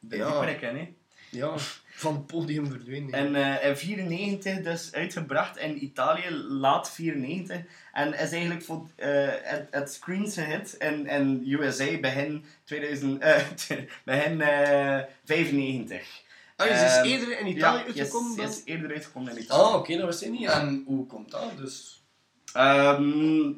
[0.00, 0.44] de ja.
[0.44, 0.94] hè.
[1.30, 1.54] Ja,
[1.96, 3.12] van het podium verdwenen.
[3.12, 7.60] En eh, in 94 dus uitgebracht in Italië, laat 94.
[7.92, 13.42] En is eigenlijk voor eh, het, het screens gehit in, in USA begin, 2000, eh,
[14.04, 16.24] begin eh 95.
[16.56, 18.46] Ah, dus is Ehm, eerder in Italië ja, uitgekomen yes, dan...
[18.46, 19.60] yes, eerder uitgekomen in Italië.
[19.60, 20.48] Ah, oké, dat wist ik niet.
[20.48, 21.56] En hoe komt dat?
[21.56, 22.04] Dus...
[22.52, 23.52] Ehm,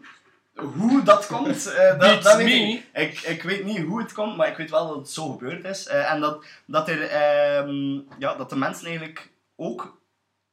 [0.61, 2.83] hoe dat komt, eh, dat, Beats dat weet me.
[3.03, 3.12] ik.
[3.12, 5.64] Ik, ik weet niet hoe het komt, maar ik weet wel dat het zo gebeurd
[5.64, 5.87] is.
[5.87, 10.01] Eh, en dat, dat, er, ehm, ja, dat de mensen eigenlijk ook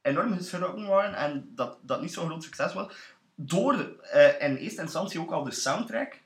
[0.01, 2.93] enorm geschrokken waren en dat dat niet zo'n groot succes was.
[3.35, 6.19] Door eh, in eerste instantie ook al de soundtrack.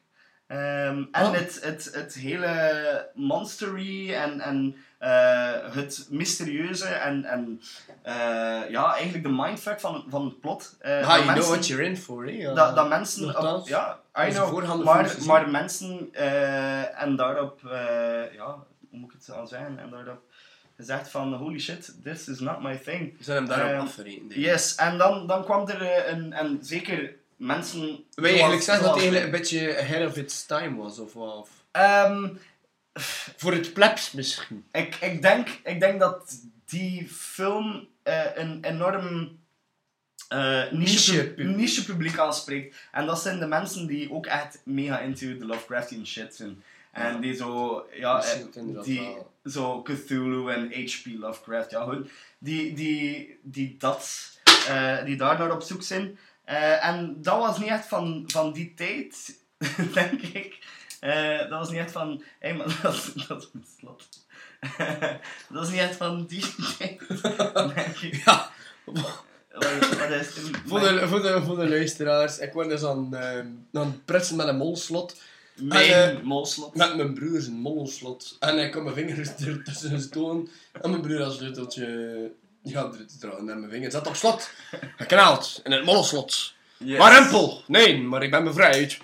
[0.48, 1.32] Ehm, en Oh.
[1.34, 4.76] het, het, het hele monstery en, en
[5.74, 7.62] het mysterieuze en, en
[8.02, 8.14] eh,
[8.70, 10.76] ja, eigenlijk de mindfuck van, van het plot.
[10.80, 12.32] Eh, Ah, dat you know mensen- what you're in for, hè.
[12.32, 12.54] Ja.
[12.54, 13.38] dat, dat mensen...
[13.56, 14.84] Op, ja, I know.
[14.84, 16.10] Maar, maar mensen...
[16.12, 17.60] eh, en daarop...
[17.66, 18.46] eh, ja,
[18.90, 19.80] hoe moet ik het al zeggen?
[19.80, 20.22] En daarop
[20.76, 21.34] gezegd van...
[21.34, 23.16] Holy shit, this is not my thing.
[23.20, 24.40] Zijn hem daarop afgereden.
[24.40, 26.34] Yes, en dan, dan kwam er eh, een...
[26.34, 27.80] En zeker mensen...
[27.82, 30.82] Wil je zoals- eigenlijk zeggen dat hij zoals- eigenlijk een beetje ahead of its time
[30.82, 31.00] was?
[31.00, 31.36] Of, wat?
[31.36, 32.28] of Ehm,
[33.38, 34.66] Voor het plebs misschien.
[34.72, 39.38] ik, ik, denk, ik denk dat die film eh, een enorm
[40.28, 41.56] eh, niche, Niche pub- publiek.
[41.56, 42.76] niche publiek aanspreekt.
[42.92, 46.64] En dat zijn de mensen die ook echt mega into de Lovecraftian shit zijn.
[46.92, 47.20] En Ja.
[47.20, 48.38] die zo, ja, eh,
[48.84, 49.32] die, wel.
[49.46, 51.06] zo Cthulhu en H.P.
[51.06, 52.10] Lovecraft, ja, gewoon,
[52.40, 54.30] die, die, die, dat,
[54.68, 56.18] eh, die daar naar op zoek zijn.
[56.44, 59.40] Eh, en dat was niet echt van, van die tijd,
[59.94, 60.58] denk ik.
[61.00, 64.08] Eh, dat was niet echt van, hé, maar dat, is- dat is een slot.
[65.54, 66.46] dat is niet echt van die.
[68.26, 68.50] Ja,
[70.66, 73.38] voor de, voor, de, voor de luisteraars, ik word dus aan, eh,
[73.74, 75.16] aan het prutsen met een molslot.
[75.56, 76.76] Mijn En, eh, molslot.
[76.76, 78.36] Met mijn broer zijn molslot.
[78.40, 80.50] En ik kan mijn vingers er tussen stoten.
[80.82, 82.32] En mijn broer als sleuteltje
[82.64, 83.50] ja, trouwen.
[83.50, 84.50] En mijn vinger zat op slot.
[84.98, 85.62] Geknaald.
[85.64, 86.54] In het molslot.
[86.78, 86.98] Yes.
[86.98, 87.64] Maar rempel.
[87.68, 88.98] Nee, maar ik ben bevrijd.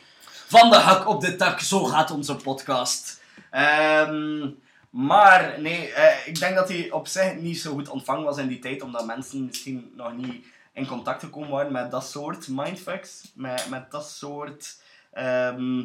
[0.47, 3.21] Van de hak op de tak, zo gaat onze podcast.
[3.51, 4.49] Ehm,
[4.89, 8.47] maar nee, eh, ik denk dat hij op zich niet zo goed ontvangen was in
[8.47, 13.31] die tijd, omdat mensen misschien nog niet in contact gekomen waren met dat soort mindfucks.
[13.35, 14.77] Met, met dat soort.
[15.11, 15.83] ehm,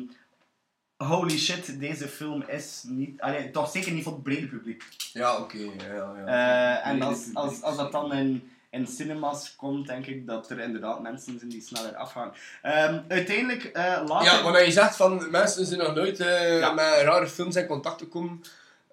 [0.96, 3.20] holy shit, deze film is niet.
[3.20, 4.84] Allee, toch zeker niet voor het brede publiek.
[5.12, 5.58] Ja, oké.
[5.58, 6.80] Ja, ja, ja.
[6.82, 10.58] Eh, en als, als, als dat dan in, in cinemas komt, denk ik dat er
[10.60, 12.32] inderdaad mensen zijn die sneller afgaan.
[12.62, 14.32] Ehm, uiteindelijk, eh later...
[14.32, 16.72] Ja, wanneer je zegt van mensen zijn nog nooit eh, Ja.
[16.72, 18.40] met rare films in contact gekomen.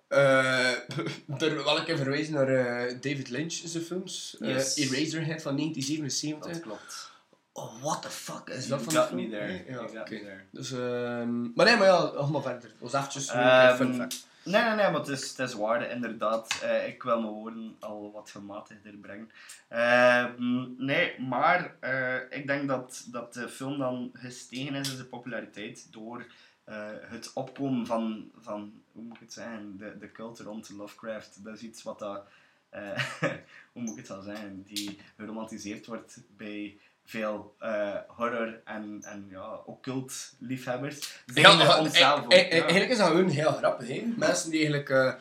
[0.08, 0.70] eh
[1.42, 4.36] er wil ik even verwijzen naar eh, David Lynch zijn films.
[4.40, 4.76] Eh, Yes.
[4.78, 6.52] Eraserhead van 1977.
[6.52, 7.12] Dat klopt.
[7.54, 8.94] Oh, what the fuck is dat van?
[8.94, 9.16] Ja, oké.
[9.16, 10.40] me there.
[10.52, 12.62] Dus, ehm maar nee, maar ja, allemaal verder.
[12.80, 14.26] Het was eventjes een Ehm, fun fact.
[14.48, 16.60] Nee, nee, nee, maar het is, het is waar, inderdaad.
[16.64, 19.32] Eh, ik wil mijn woorden al wat gematigder brengen.
[19.68, 25.10] Ehm, nee, maar eh, ik denk dat, dat de film dan gestegen is in zijn
[25.10, 26.26] populariteit door
[26.64, 31.44] eh, het opkomen van, van, hoe moet ik het zeggen, de, de cult rond Lovecraft.
[31.44, 32.24] Dat is iets wat dat,
[32.70, 33.04] eh,
[33.74, 39.28] hoe moet ik het wel zeggen, die geromantiseerd wordt bij veel eh, horror en, en
[39.30, 41.22] ja, occult liefhebbers.
[41.26, 42.62] Ja, Zijn maar, onszelf eh, ook, eh, ja.
[42.62, 43.88] Eigenlijk is dat gewoon heel grappig.
[43.88, 44.14] Hè?
[44.18, 44.90] Mensen die eigenlijk...
[44.90, 45.14] eh,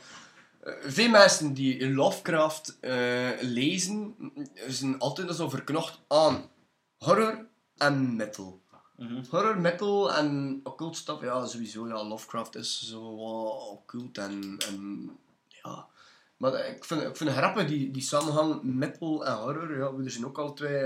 [0.82, 2.78] veel mensen die Lovecraft
[3.40, 4.14] lezen,
[4.68, 6.50] zijn altijd zo verknocht aan
[6.98, 7.46] horror
[7.76, 8.60] en metal.
[8.96, 9.22] Mhm.
[9.30, 11.88] Horror, metal en occult stuff, ja, sowieso.
[11.88, 15.10] Ja, Lovecraft is zo wat occult en, en
[15.46, 15.86] ja.
[16.36, 19.78] Maar ik vind, ik vind het grappig, die, die samenhang metal en horror.
[19.78, 20.82] Ja, we zijn ook al twee.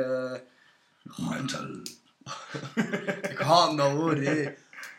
[1.05, 1.67] Eh, metal.
[3.31, 4.55] ik haat dat woord, hè.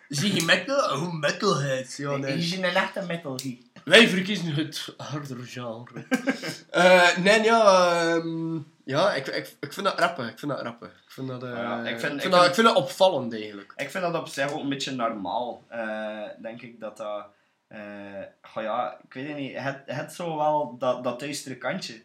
[0.10, 0.92] Zie je metal?
[1.02, 1.98] Oh, metalheads.
[1.98, 2.38] Ja, nee.
[2.38, 3.62] Is je een echte metal geek?
[3.84, 6.06] Wij verkiezen het harder genre.
[6.70, 10.28] Eh, nee, ja, ehm, ja ik, ik, ik vind dat rappen.
[10.28, 10.88] Ik vind dat rappen.
[10.88, 12.76] Ik vind dat, eh, Ja, ik ik vind- vind, ik dat, vind- ik vind dat
[12.76, 13.74] opvallend eigenlijk.
[13.76, 15.64] Ik vind dat op zich ook een beetje normaal.
[15.68, 17.26] Eh, denk ik dat dat...
[17.68, 17.80] eh
[18.42, 19.58] goh ja, ik weet het niet.
[19.58, 22.02] Het, het zo wel dat, dat duistere kantje.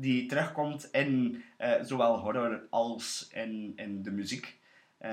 [0.00, 4.56] Die terugkomt in eh, zowel horror als in, in de muziek.
[4.98, 5.10] Eh,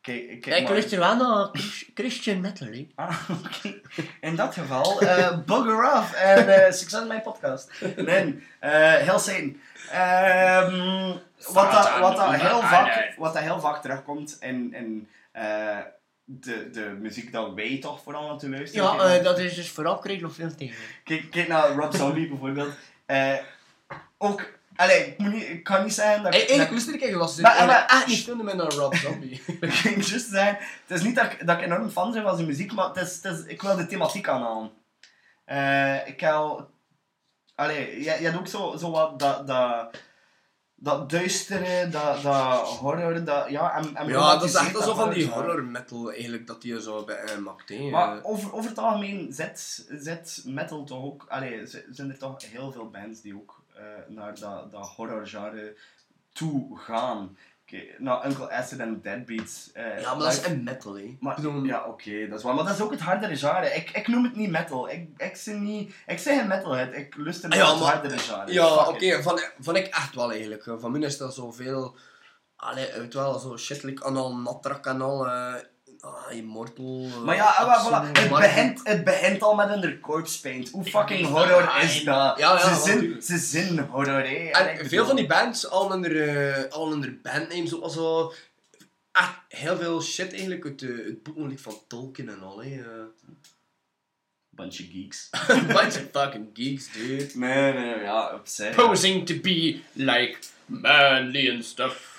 [0.00, 1.48] kijk, kijk maar- er wel naar
[1.94, 2.88] Christian metal, hè.
[2.94, 3.80] Ah, oké.
[4.20, 7.70] In dat geval, eh bugger off en eh, succes met mijn podcast.
[7.96, 9.60] Nee, eh heel zijn.
[9.90, 11.08] Ehm,
[11.52, 15.78] wat, dat, wat, dat heel vaak, wat dat heel vaak terugkomt in, in eh,
[16.24, 18.96] de, de muziek dat wij toch vooral aan te luisteren.
[18.96, 20.76] Ja, dat is dus vooral kreeg veel tegen.
[21.04, 22.74] kijk, kijk naar Rob Zombie bijvoorbeeld.
[23.06, 23.34] Eh,
[24.18, 26.48] ook, allee, ik, moet niet, ik kan niet zeggen dat Hey, ik...
[26.48, 29.42] eigenlijk luister ik eigenlijk als Maar- ik maar- echt niet veel met naar Rob Zombie.
[29.60, 32.34] Ik ging juist zeggen, het is niet dat ik, dat ik enorm fan ben van
[32.34, 34.70] zijn muziek, maar het is, het is, ik wil de thematiek aanhalen.
[35.44, 36.70] Eh ik wil...
[37.54, 40.00] Allee, je, je hebt ook zo, zo wat dat, dat,
[40.74, 43.48] dat duistere, dat, dat horror, dat...
[43.50, 45.64] Ja, en, en ja, dat is echt zo van die horror.
[45.64, 47.68] metal eigenlijk dat die zo bij hem maakt.
[47.68, 47.90] hè.
[47.90, 51.24] Maar Eh, over, over het algemeen zet, zet metal toch ook...
[51.28, 53.55] Allee, zijn er toch heel veel bands die ook eh,
[54.08, 55.76] naar dat, dat horrorgenre
[56.32, 57.36] toe gaan.
[57.62, 59.72] Oké, nou, Uncle Acid en Deadbeats.
[59.72, 61.16] eh, ja, maar dat is een metal, hè.
[61.20, 62.54] Maar, ja, oké, dat is waar.
[62.54, 63.74] Maar dat is ook het hardere genre.
[63.74, 64.90] Ik, ik noem het niet metal.
[64.90, 66.94] Ik, ik, zeg niet, ik zeg geen metalhead.
[66.94, 68.52] Ik luister naar Ja, het maar- hardere genre.
[68.52, 70.62] Ja, oké, van, van ik echt wel eigenlijk.
[70.78, 71.96] Van mij is dat zoveel.
[72.56, 75.26] Allee, weet wel, zo shit, like Anal Natrak en al.
[75.26, 75.54] eh
[76.00, 77.06] ah, Immortal.
[77.14, 78.20] eh, Maar ja, ah, Absolute voilà.
[78.22, 80.70] het, begint, het begint al met een corpse paint.
[80.70, 82.38] Hoe fucking horror is dat?
[82.38, 83.22] ja, ja, ze, tuurlijk.
[83.22, 84.24] ze zijn horror.
[84.24, 87.96] En veel van die bands, al onder, eh, al onder bandnames, zoals
[89.48, 92.62] heel veel shit eigenlijk uit de, het boek van Tolkien en al.
[92.62, 92.84] hè, eh.
[94.56, 95.30] Bunch of geeks.
[95.66, 97.30] Bunch of fucking geeks, dude.
[97.34, 98.74] Nee, nee, ja, opzij.
[98.74, 102.15] Posing to be like manly and stuff.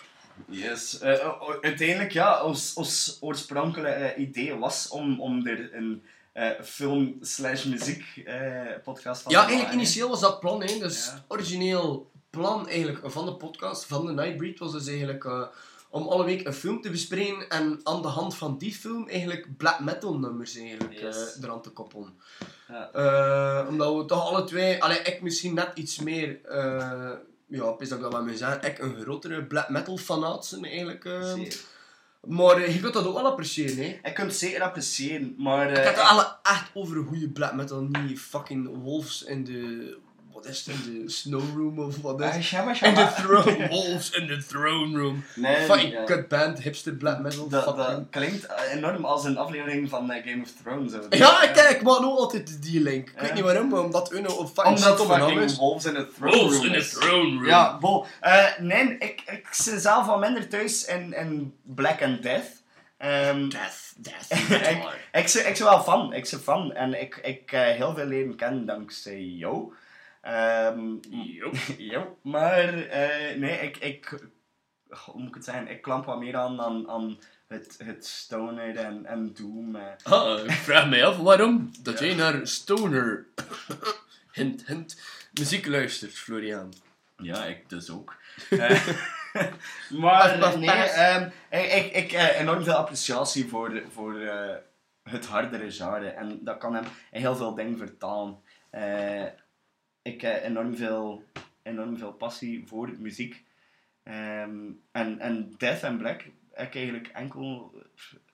[0.49, 0.99] Yes.
[0.99, 6.49] Eh, eh, uiteindelijk, ja, ons, ons oorspronkelijke eh, idee was om, om er een eh,
[6.63, 9.73] film slash muziek eh, podcast van Ja, te eigenlijk maken.
[9.79, 10.79] initieel was dat plan, hè.
[10.79, 11.25] Dus Ja.
[11.27, 15.41] origineel plan eigenlijk van de podcast, van de Nightbreed, was dus eigenlijk eh,
[15.89, 19.57] om alle week een film te bespreken en aan de hand van die film eigenlijk
[19.57, 21.37] black metal nummers eigenlijk Yes.
[21.41, 22.13] eraan te koppelen.
[22.67, 22.89] Ja.
[22.91, 27.11] Eh, omdat we toch alle twee, allee, ik misschien net iets meer, eh
[27.47, 31.05] ja, ik dat ik dat wel moet zeggen, ik een grotere black metal fanaat eigenlijk.
[31.05, 31.33] eh.
[31.33, 31.59] Zeker.
[32.21, 33.99] maar eh, je kunt dat ook wel appreciëren, hè.
[34.03, 35.65] Ik kan het zeker appreciëren, maar...
[35.67, 39.43] eh, Ik heb het alle echt over een goede black metal, niet fucking wolves in
[39.43, 39.97] de...
[40.37, 40.75] Wat is het?
[40.85, 42.43] In de snow room of wat is Ah, het?
[42.43, 45.23] shabba, de throne, wolves in the throne room.
[45.35, 46.03] Nee, Fucking ja.
[46.03, 47.47] cut band, hipster black metal.
[47.47, 50.91] Dat, klinkt eh, enorm als een aflevering van eh, Game of Thrones.
[50.91, 51.01] zo.
[51.09, 53.09] Ja, ik, ik maak ook altijd die link.
[53.09, 53.33] Ik weet Ja.
[53.33, 55.57] niet waarom, maar omdat Uno een fucking Omdat stomme naam fucking is.
[55.57, 57.45] Wolves in the Throne Wolves Room in the throne room.
[57.45, 58.05] Ja, bol.
[58.19, 62.63] Eh, nee, ik, ik zit zelf wel minder thuis in, in Black and Death.
[62.97, 64.25] Ehm, Death, death,
[64.69, 66.73] ik, ik, ik zit wel fan, ik zit fan.
[66.73, 69.73] En ik, ik heel veel leren kennen dankzij jou.
[70.27, 70.95] Ehm,
[71.91, 74.19] Jo, maar eh, nee, ik, ik,
[75.05, 78.75] hoe moet ik het zeggen, ik klamp wat meer aan, aan, aan het, het stoner
[78.77, 79.75] en, en doom.
[79.75, 79.83] eh.
[80.03, 83.25] Ah, ik vraag mij af waarom dat jij naar stoner
[84.31, 85.01] hint, hint,
[85.33, 86.73] muziek luistert, Florian.
[87.17, 88.15] Ja, ik dus ook.
[88.49, 88.87] Eh,
[90.01, 94.55] maar Pas, pas, nee, ehm, ik, ik, ik enorm veel appreciatie voor, voor eh,
[95.03, 96.07] het hardere genre.
[96.07, 98.37] En dat kan hem in heel veel dingen vertalen.
[100.07, 101.23] Eh, ik heb enorm veel,
[101.63, 103.43] enorm veel passie voor muziek.
[104.03, 104.57] Ehm,
[104.91, 107.73] en, en Death and Black heb ik eigenlijk enkel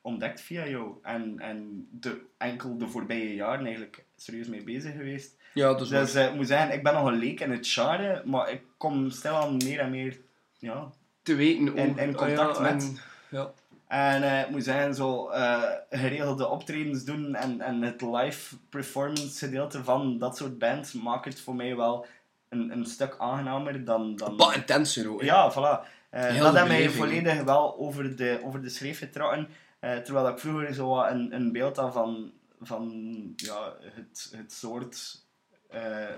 [0.01, 0.93] ontdekt via jou.
[1.01, 5.35] En, en de, enkel de voorbije jaren eigenlijk serieus mee bezig geweest.
[5.53, 8.51] Ja, Dus eh, ik moet zeggen, ik ben nog een leek in het genre, maar
[8.51, 10.19] ik kom stilaan meer en meer
[10.57, 12.83] ja, te weten en contact ah, met.
[12.83, 12.97] en-
[13.29, 13.53] ja.
[13.93, 19.45] En eh, ik moet zeggen, zo eh, geregelde optredens doen en, en het live performance
[19.45, 22.05] gedeelte van dat soort bands maakt het voor mij wel
[22.49, 24.15] een, een stuk aangenamer dan...
[24.15, 25.19] dan Wat intenser ook.
[25.19, 25.25] hè.
[25.25, 25.87] ja, voilà.
[26.09, 29.47] Heel dat heeft mij volledig wel over de, over de schreef getrokken.
[29.79, 32.91] Terwijl ik vroeger zo wat een, een beeld had van, van
[33.35, 35.21] ja, het, het soort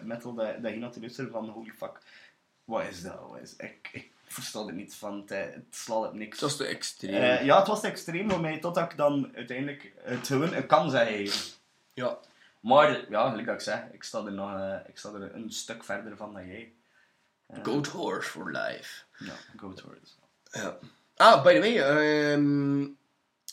[0.02, 2.00] metal dat, dat je naar van holy fuck,
[2.64, 3.20] wat is dat?
[3.30, 6.40] Wat is, ik, ik versta er niet van, het, het slaat op niks.
[6.40, 7.14] Dat is te extreem.
[7.14, 10.68] Eh, ja, het was te extreem voor mij, totdat ik dan uiteindelijk het gewoon een
[10.68, 11.52] kans heb gegeven.
[11.94, 12.18] ja.
[12.60, 15.52] Maar ja, gelijk dat ik zeg, ik sta er nog eh, ik sta er een
[15.52, 16.74] stuk verder van dan jij.
[17.48, 19.04] Eh, Goat horse for life.
[19.18, 20.18] Ja, go towards.
[20.52, 20.78] Ja.
[21.16, 22.82] Ah, by the way, ehm,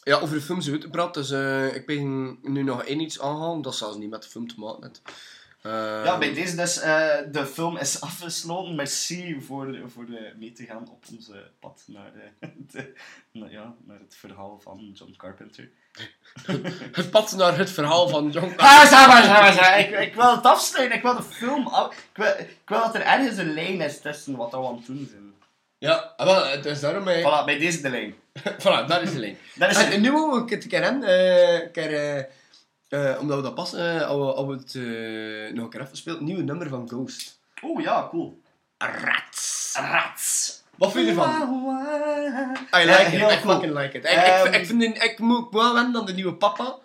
[0.03, 3.62] ja, over de film zo te praten, dus ik ben nu nog één iets aanhalen,
[3.62, 5.03] dat zelfs niet met de film te maken heeft.
[5.62, 8.75] Ehm, Ja, bij deze dus, eh, de film is afgesloten.
[8.75, 12.92] Merci voor, voor eh, mee te gaan op onze pad naar, eh, de,
[13.33, 15.68] naar, ja, naar het verhaal van John Carpenter.
[16.92, 19.79] Het pad naar het verhaal van John Ah, zeg maar, zeg maar, maar.
[19.81, 21.94] Ik, ik wil het afsluiten, ik wil de film af...
[21.94, 24.87] Ik wil, ik wil dat er ergens een lijn is tussen wat we aan het
[24.87, 25.33] doen zijn.
[25.79, 27.09] Ja, ah, wel, het is daarom...
[27.09, 28.14] eh, Voilà, bij deze de lijn.
[28.59, 29.37] voilà, daar is de.
[29.55, 32.29] Dat is En, nu moeten we het een keer eh, keer,
[32.93, 36.19] eh, omdat we dat pas, eh, we, als we het eh, nog een keer afgespeeld,
[36.19, 37.41] een nieuwe nummer van Ghost.
[37.63, 38.41] Oeh, ja, cool.
[38.79, 39.73] Rats.
[39.81, 40.63] Rats.
[40.77, 41.31] Wat vind je ervan?
[42.75, 43.55] I Ja, like it, I cool.
[43.55, 44.05] fucking like it.
[44.05, 46.77] Ik, Ehm, ik, ik, vind, ik moet wel wennen aan de nieuwe papa.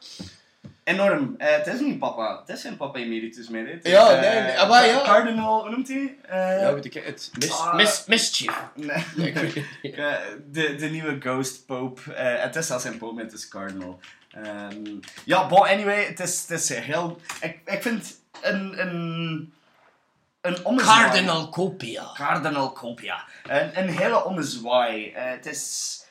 [0.83, 1.35] Enorm.
[1.37, 2.39] Het is niet papa.
[2.45, 3.67] Het is geen papa emeritus meer.
[3.69, 5.01] Het is, Ja, nee, ah, maar ja.
[5.03, 6.17] Cardinal, hoe noemt hij?
[6.27, 7.75] Eh, Ja, weet ik, het mis, Ah.
[7.75, 8.61] mis, mischief.
[8.75, 9.03] nee.
[9.15, 9.95] Nee, ik weet het niet.
[10.53, 12.13] De, de nieuwe Ghost Pope.
[12.13, 13.99] Eh, het is zelfs geen Pope, het is Cardinal.
[14.31, 17.21] Ehm, ja, bon, anyway, het is, het is heel...
[17.41, 18.81] Ik, ik vind een...
[18.81, 19.55] een
[20.47, 21.03] een ommezwaai.
[21.03, 22.11] Cardinal Copia.
[22.13, 23.23] Cardinal Copia.
[23.43, 25.11] Een, een hele ommezwaai.
[25.11, 26.01] Eh, het is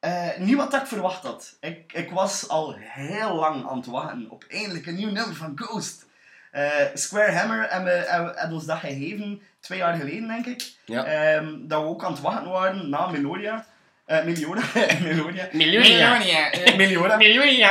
[0.00, 1.56] eh, niet wat ik verwacht had.
[1.60, 5.52] Ik, ik was al heel lang aan het wachten op eindelijk een nieuw nummer van
[5.54, 6.06] Ghost.
[6.50, 10.72] Eh, Square Hammer hebben, ons dat gegeven twee jaar geleden, denk ik.
[10.84, 11.04] Ja.
[11.04, 13.66] Ehm, dat we ook aan het wachten waren na Melodia.
[14.08, 14.62] Eh Melodia.
[15.52, 15.52] Melodia.
[15.52, 16.50] Melodia.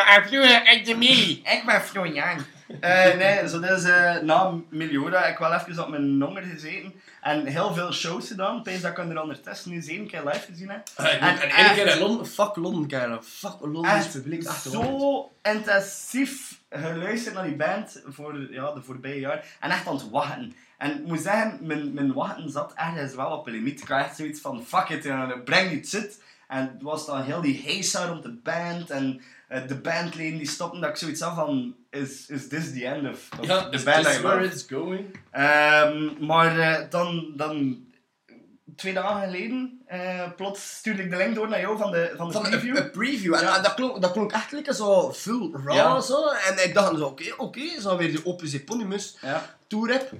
[0.05, 1.05] Eh, I flew at the me.
[1.43, 2.45] Ik ben Florian.
[2.79, 6.93] Eh nee, zo dus eh, na Melioda heb ik wel even op mijn nonger gezeten.
[7.21, 8.61] En heel veel shows gedaan.
[8.61, 10.87] Pees dat ik er ondertussen nu zeven keer live gezien heb.
[10.95, 13.21] En, en één echt- keer in Londen, fuck Londen, kerel.
[13.21, 14.73] Fuck Londen is publiek de waarheid.
[14.73, 19.45] zo intensief geluisterd naar die band voor ja, de voorbije jaar.
[19.59, 20.55] En echt aan het wachten.
[20.77, 23.81] En ik moet zeggen, mijn, mijn wachten zat ergens wel op een limiet.
[23.81, 25.07] Ik had echt zoiets van, fuck it,
[25.43, 26.21] breng die shit.
[26.47, 28.89] En het was dan heel die heisa rond de band.
[28.89, 30.81] En eh, de bandleden die stopten.
[30.81, 34.05] Dat ik zoiets had van, is, is this the end of, of Ja, is band
[34.05, 35.19] this where it's going?
[35.31, 37.85] Ehm, maar eh, dan, dan,
[38.75, 42.27] twee dagen geleden, eh, plots stuurde ik de link door naar jou van de, van
[42.27, 42.77] de Van preview.
[42.77, 43.33] een preview.
[43.35, 43.55] En, Ja.
[43.57, 46.01] en dat, klonk, dat klonk echt lekker zo full raw Ja.
[46.01, 46.27] zo.
[46.27, 49.55] En ik dacht zo, oké, oké, zo weer de Opus Eponymous Ja.
[49.67, 50.11] tour heb.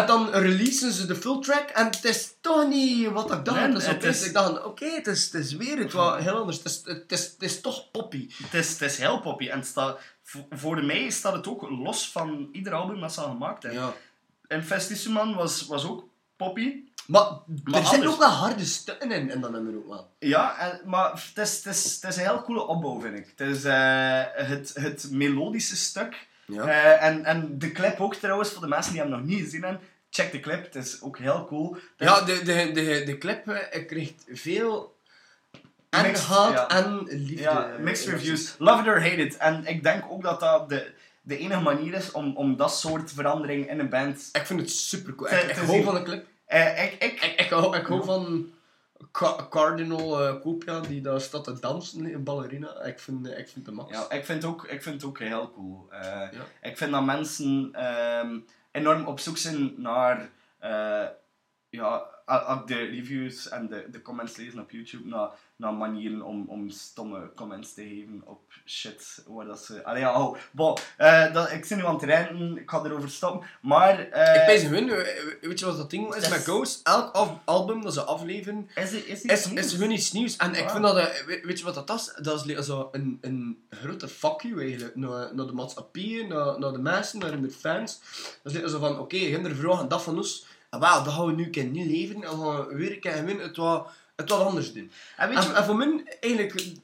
[0.00, 3.58] En dan releasen ze de full track en het is toch niet wat ik dacht.
[3.58, 5.92] Nee, het is het opeens- is- Ik dacht, oké, het, is, het is weer het
[5.92, 6.56] wat heel anders.
[6.56, 8.28] Het is, het is, het is toch poppy.
[8.42, 9.48] Het is, het is heel poppy.
[9.48, 10.44] En staat, voor-
[10.84, 13.80] mij staat het ook los van ieder album dat ze al gemaakt hebben.
[13.80, 13.94] Ja.
[14.48, 14.64] En
[15.34, 16.74] was, was ook poppy.
[17.06, 17.22] Maar,
[17.64, 20.10] Maar er zitten ook wel harde stukken in, in dat nummer ook wel.
[20.18, 23.34] Ja, en, maar het is, het, is, het is een heel coole opbouw, vind ik.
[23.36, 26.26] Het is eh, het, het melodische stuk.
[26.46, 26.66] Ja.
[26.66, 29.62] Eh, en, en de clip ook trouwens, voor de mensen die hem nog niet gezien
[29.62, 29.80] hebben.
[30.10, 31.76] Check de clip, het is ook heel cool.
[31.96, 34.96] Ja, de, de, de, de clip eh, ik kreeg veel
[35.90, 36.68] en haat ja.
[36.68, 37.42] en liefde.
[37.42, 38.54] Ja, eh, mixed reviews.
[38.58, 39.36] Love it or hate it.
[39.36, 43.12] En ik denk ook dat dat de, de enige manier is om, om dat soort
[43.12, 44.28] verandering in een band...
[44.32, 45.28] Ik vind het super cool.
[45.28, 46.26] Te- Ik, hou van de clip.
[46.48, 48.52] Ik, ik, Ik, ik, hou, ik hou van
[49.12, 52.82] Ca- Cardinal Copia, die daar staat te dansen, een ballerina.
[52.82, 53.90] Ik vind, eh, ik vind de max.
[53.92, 55.86] ja, ik, vind ook, ik vind het ook heel cool.
[55.90, 56.30] Eh, Ja.
[56.62, 58.38] Ik vind dat mensen ehm,
[58.70, 60.30] enorm op zoek zijn naar...
[61.68, 66.44] ja, a- de reviews en de, de comments lezen op YouTube, naar, naar manieren om,
[66.48, 69.84] om stomme comments te geven op shit waar dat ze...
[69.84, 73.10] Allee, ja, oh, bon, eh, dat, ik zit nu aan het rijden, ik ga erover
[73.10, 73.98] stoppen, maar...
[74.10, 74.86] eh, Ik weet hun,
[75.40, 76.80] weet je wat dat ding is met Ghost?
[76.86, 80.36] Elk af- album dat ze afleveren Is, is, is, is gewoon iets nieuws.
[80.36, 80.70] En ik Ah.
[80.70, 82.12] vind dat, eh, weet, weet je wat dat is?
[82.22, 84.96] Dat is zo een, een grote fuck you eigenlijk.
[84.96, 88.00] Naar, naar de maatschappij, naar, naar de mensen, naar de fans.
[88.42, 90.46] Dat is zo van, oké, okay, er vragen dat van ons.
[90.74, 92.22] En wauw, dat gaan we nu een niet leven.
[92.22, 94.90] En gaan we weer een keer het wat, het wat anders doen.
[95.16, 95.48] En weet je...
[95.48, 96.76] En, en voor mij eigenlijk...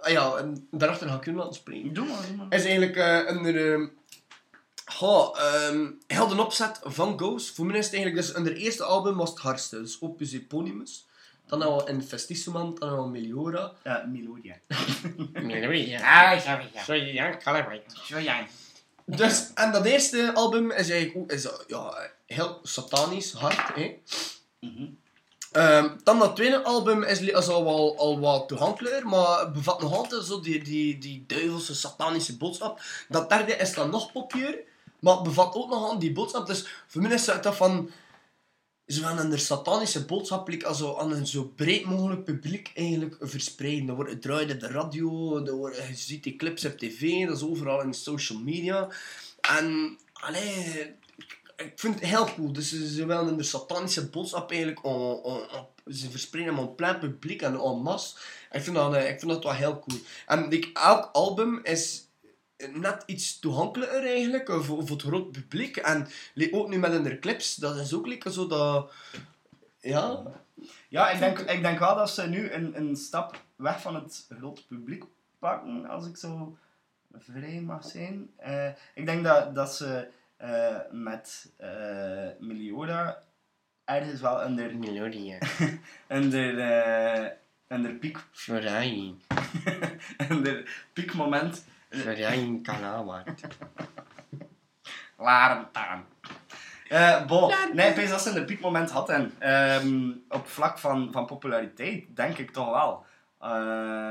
[0.00, 1.94] ah ja, en daarachter ga ik laten spreken.
[1.94, 2.46] Doe maar, doe maar.
[2.52, 3.72] is eigenlijk eh onder...
[3.72, 3.86] ehm
[4.86, 7.54] goh, ehm, heel de opzet van Ghost.
[7.54, 8.26] Voor mij is het eigenlijk...
[8.26, 9.80] Dus onder eerste album was het hardste.
[9.80, 11.06] Dus Opus Eponymus.
[11.46, 12.78] Dan hebben we Infestissumam.
[12.78, 13.72] Dan hebben we Meliora.
[13.84, 14.54] Ja, Melodia.
[16.02, 16.82] Ah, sorry, ja.
[16.82, 17.84] Sorry, ja, calibrate.
[18.04, 18.46] Zo ja.
[19.06, 23.74] Dus, en dat eerste album is eigenlijk ook, is, ja, heel satanisch, hard.
[23.74, 24.00] Hè?
[24.60, 24.84] Mhm.
[25.52, 30.24] Ehm, dan dat tweede album is, al, wel, al wat toegankelijker, maar bevat nog altijd
[30.24, 32.80] zo die, die, die duivelse satanische boodschap.
[33.08, 34.58] Dat derde is dan nog poppier,
[34.98, 36.46] maar bevat ook nog aan die boodschap.
[36.46, 37.90] Dus voor mij is het van...
[38.86, 43.86] Ze willen een satanische boodschap also, aan een zo breed mogelijk publiek eigenlijk verspreiden.
[43.86, 47.26] Dat wordt het draait op de radio, dat wordt, je ziet die clips op tv,
[47.26, 48.88] dat is overal in social media.
[49.40, 50.94] En, allee,
[51.56, 52.52] ik, vind het heel cool.
[52.52, 54.80] Dus ze, willen een satanische boodschap eigenlijk,
[55.86, 58.16] ze verspreiden hem het plein publiek en en masse.
[58.52, 60.00] Ik vind dat, eh, ik vind dat wel heel cool.
[60.26, 62.05] En elk album is
[62.72, 65.76] net iets toegankelijker eigenlijk eh, voor, voor het groot publiek.
[65.76, 66.06] En
[66.50, 68.92] ook nu met hun clips, dat is ook like, zo dat...
[69.80, 70.22] Ja,
[70.88, 74.26] Ja, ik denk, ik denk wel dat ze nu een, een stap weg van het
[74.38, 75.04] grote publiek
[75.38, 76.56] pakken, als ik zo
[77.18, 78.30] vrij mag zijn.
[78.36, 83.22] Eh, ik denk dat, dat ze eh, met eh Meliora
[83.84, 85.38] ergens wel onder, Melodia.
[86.08, 87.30] onder, eh
[87.68, 89.22] onder, piek, Florijn.
[90.30, 93.24] onder piekmoment Florijn Kanawat.
[95.18, 96.04] Larentaan.
[96.88, 99.32] Eh bon, nee, ik dat ze een piekmoment hadden.
[99.38, 103.04] Ehm op vlak van, van populariteit, denk ik toch wel.
[103.40, 103.50] Eh,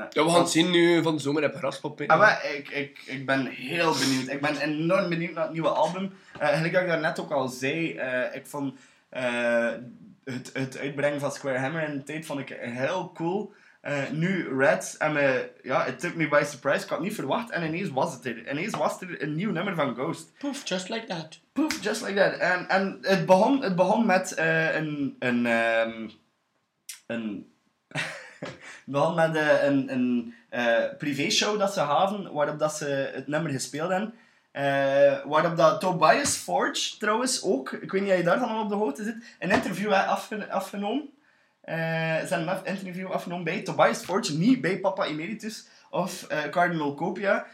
[0.09, 1.99] ja we gaan het zien nu van de zomer heb Graspop.
[1.99, 2.07] hè.
[2.07, 4.27] Ah, maar ik, ik, ik ben heel benieuwd.
[4.27, 6.13] Ik ben enorm benieuwd naar het nieuwe album.
[6.39, 9.71] Eh gelijk dat ik daarnet ook al zei, eh, ik vond eh,
[10.23, 13.53] het, het uitbrengen van Square Hammer in de tijd vond ik heel cool.
[13.85, 16.83] Eh, nu Red, en me, ja, it took me by surprise.
[16.83, 18.51] Ik had het niet verwacht en ineens was het er.
[18.51, 20.31] Ineens was er een nieuw nummer van Ghost.
[20.37, 21.39] Poof, just like that.
[21.53, 22.39] Poof, just like that.
[22.39, 25.15] En, en het, begon, het begon met eh, een...
[25.19, 26.09] een, ehm,
[27.07, 27.53] een
[27.87, 33.27] het begon met eh, een, een eh privéshow dat ze hadden, waarop dat ze het
[33.27, 34.13] nummer gespeeld hebben.
[34.51, 38.69] Eh, waarop dat Tobias Forge trouwens ook, ik weet niet of je daarvan al op
[38.69, 41.09] de hoogte zit, een interview heeft afge- afgenomen.
[41.65, 46.43] Eh, ze hebben een interview afgenomen bij Tobias Forge, niet bij Papa Emeritus of eh,
[46.49, 47.45] Cardinal Copia.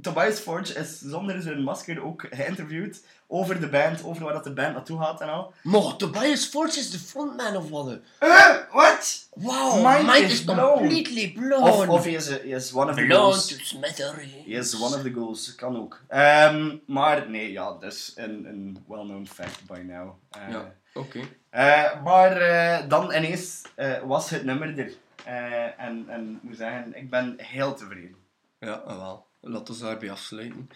[0.00, 4.52] Tobias Forge is zonder zijn masker ook geïnterviewd over de band, over waar dat de
[4.52, 5.52] band naartoe gaat en al.
[5.62, 7.98] Maar Tobias Forge is de frontman of wat?
[8.18, 9.28] Eh, wat?
[9.34, 10.78] Wow, mind is is blown.
[10.78, 11.62] completely blown.
[11.62, 13.46] Of, of hij is, is one of the goals.
[13.46, 14.44] to smithereens.
[14.44, 16.00] Hij is one of the goals, kan ook.
[16.08, 20.14] Ehm, maar nee, ja, dat is een, een well-known fact by now.
[20.50, 21.20] Ja, oké.
[21.50, 24.92] eh, maar eh, dan ineens eh, was het nummer er.
[25.24, 28.16] Eh, en, en ik moet zeggen, ik ben heel tevreden.
[28.58, 29.26] Ja, ah, wel.
[29.40, 30.70] Laten we daarbij afsluiten.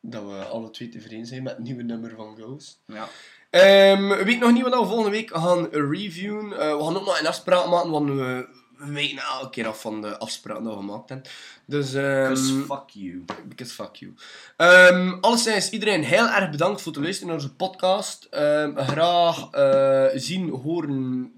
[0.00, 2.80] Dat we alle twee tevreden zijn met het nieuwe nummer van Ghost.
[2.86, 3.08] Ja.
[3.50, 6.52] Ehm weet nog niet wat we volgende week gaan reviewen.
[6.52, 8.48] Eh, we gaan ook nog een afspraak maken, want we,
[8.84, 11.30] we we weten elke keer af van de afspraken die we gemaakt hebben.
[11.66, 13.24] Dus, ehm, Because fuck you.
[13.48, 14.14] Because fuck you.
[14.56, 18.24] Ehm alleszins, iedereen heel erg bedankt voor het luisteren naar onze podcast.
[18.30, 21.32] Ehm, graag eh, zien, horen,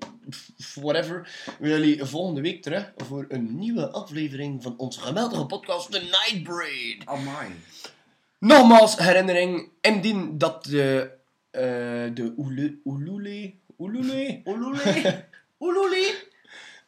[0.74, 1.28] whatever.
[1.58, 7.02] We jullie volgende week terug voor een nieuwe aflevering van onze geweldige podcast, The Nightbraid.
[7.04, 7.48] Amai.
[8.38, 11.10] Nogmaals herinnering, indien dat de,
[11.50, 11.60] eh
[12.14, 15.24] de Oele- Oelule, Oelule, Olule.
[15.58, 16.14] Olule.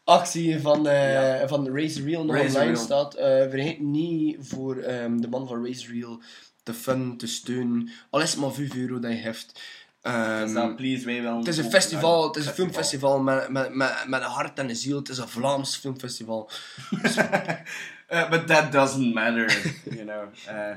[0.08, 1.48] actie van, eh Ja.
[1.48, 2.76] van Race Real nog online Real.
[2.76, 3.14] staat.
[3.14, 6.22] eh, vergeet niet voor ehm, de man van Race Real
[6.62, 7.90] te fun, te steunen.
[8.10, 9.60] Al is het maar 5 euro dat je heeft.
[10.02, 13.48] Ehm, Dus dan, please, wij willen het is een festival, het is een filmfestival met,
[13.48, 14.98] met, met, met een hart en een ziel.
[14.98, 16.50] Het is een Vlaams filmfestival.
[18.10, 20.24] Uh, but that doesn't matter, you know.
[20.48, 20.76] Uh,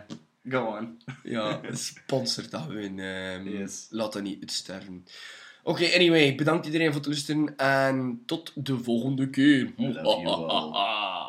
[0.49, 1.01] go on.
[1.23, 3.87] Ja, sponsor dat ehm Yes.
[3.89, 5.05] Laat dat niet uitsterven.
[5.63, 9.73] Oké, anyway, bedankt iedereen voor het luisteren en tot de volgende keer.